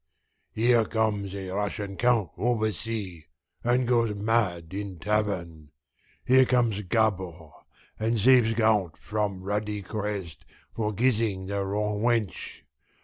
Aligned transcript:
Here 0.51 0.83
comes 0.83 1.35
a 1.35 1.49
Russian 1.49 1.95
count 1.95 2.31
oversea, 2.35 3.25
and 3.63 3.87
goes 3.87 4.15
mad 4.15 4.73
in 4.73 4.97
tavern. 4.97 5.69
Here 6.25 6.45
comes 6.45 6.81
Gabord, 6.81 7.53
and 7.99 8.19
saves 8.19 8.55
count 8.55 8.97
from 8.97 9.43
ruddy 9.43 9.83
crest 9.83 10.43
for 10.75 10.91
kissing 10.91 11.45
the 11.45 11.63
wrong 11.63 12.01
wench. 12.01 12.61